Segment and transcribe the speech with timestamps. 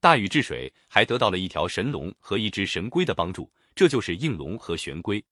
[0.00, 5.22] 大禹治水还得到了一条神龙和一只神龟的帮助，这就是应龙和玄龟。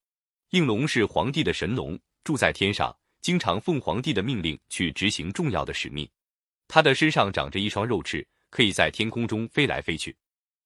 [0.51, 6.09] 应龙是皇帝的神龙，住在天上，经常奉皇帝的命令去执行重要的使命。
[6.67, 10.17] 它的身上长着一双肉翅，可以在天空中飞来飞去。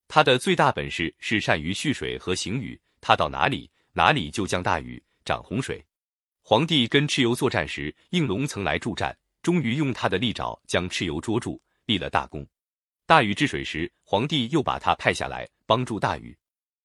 [0.09, 5.85] 它的最大本事是善于蓄水和行雨，它到哪里哪里就降大雨、涨洪水。
[6.41, 12.47] 皇帝跟蚩尤作战时，应龙曾来助战，终于用他的利爪将蚩尤捉住，立了大功。
[13.11, 16.39] 大禹治水时，皇帝又把他派下来帮助大禹。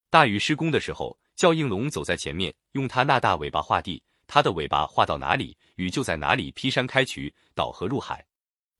[0.09, 8.25] 大禹施工的时候，叫应龙走在前面，用他那大尾巴画地，他的尾巴画到哪里，雨就在哪里劈山开渠，导河入海。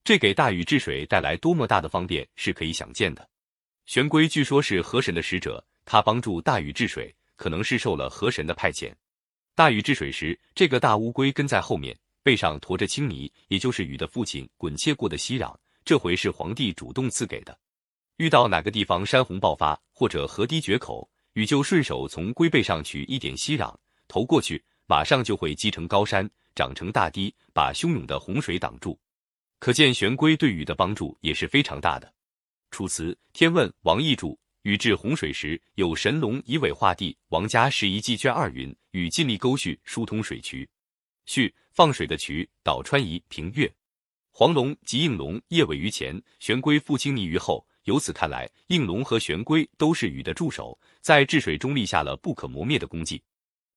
[0.04, 3.30] 这给大禹治水带来多么大的方便，是可以想见的。
[3.86, 8.92] 玄龟据说是河神的使者，他帮助大禹治水，可能是受了河神的派遣。
[9.54, 15.56] 大禹治水时，这个大乌龟跟在后面，背上驮着青泥，也就是禹的父亲滚切过的息壤。
[15.86, 17.56] 这回是皇帝主动赐给的。
[18.18, 23.72] 遇到哪个地方山洪爆发或者河堤决口，禹就顺手从龟背上取一点息壤
[24.08, 29.00] 投过去，马上就会积成高山，长成大堤，把汹涌的洪水挡住。
[29.60, 32.12] 可见玄龟对禹的帮助也是非常大的。
[32.72, 37.16] 楚辞《天问》王逸注：禹治洪水时，有神龙以尾画地。
[37.28, 40.68] 王家十一记卷二云：禹尽力沟渠，疏通水渠。
[41.28, 43.72] 序放水的渠，导川夷平越。
[44.38, 47.66] 黄龙及应龙夜尾于前，玄龟复青泥于后。
[47.86, 53.24] 由此看来，应龙和玄龟都是禹的助手，在治水中立下了不可磨灭的功绩。